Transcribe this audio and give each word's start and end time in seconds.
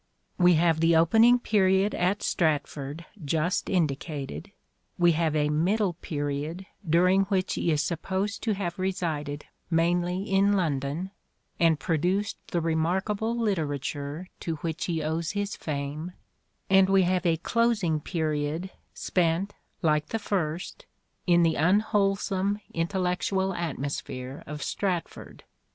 We 0.39 0.55
have 0.55 0.79
the 0.79 0.95
opening 0.95 1.37
period 1.37 1.93
at 1.93 2.23
Stratford 2.23 3.05
just 3.23 3.69
indicated; 3.69 4.51
we 4.97 5.11
have 5.11 5.35
a 5.35 5.49
middle 5.49 5.93
period 5.93 6.65
during 6.89 7.25
which 7.25 7.53
he 7.53 7.69
is 7.69 7.83
supposed 7.83 8.41
to 8.41 8.55
have 8.55 8.79
resided 8.79 9.45
mainly 9.69 10.23
in 10.23 10.53
London 10.53 11.11
and 11.59 11.79
produced 11.79 12.39
the 12.47 12.61
remarkable 12.61 13.37
literature 13.37 14.27
to 14.39 14.55
which 14.61 14.85
he 14.85 15.03
owes 15.03 15.33
his 15.33 15.55
fame; 15.55 16.13
and 16.67 16.89
we 16.89 17.03
have 17.03 17.23
a 17.27 17.37
closing 17.37 17.99
period 17.99 18.71
spent, 18.95 19.53
like 19.83 20.07
the 20.07 20.17
first, 20.17 20.87
in 21.27 21.43
the 21.43 21.53
unwholesome 21.53 22.59
intellectual 22.73 23.53
atmosphere 23.53 24.41
of 24.47 24.63
Stratford. 24.63 25.43